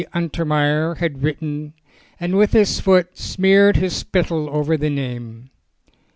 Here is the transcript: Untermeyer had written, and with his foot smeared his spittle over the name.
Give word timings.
Untermeyer 0.15 0.95
had 0.97 1.21
written, 1.21 1.73
and 2.19 2.35
with 2.35 2.53
his 2.53 2.79
foot 2.79 3.15
smeared 3.19 3.75
his 3.75 3.95
spittle 3.95 4.49
over 4.49 4.75
the 4.75 4.89
name. 4.89 5.51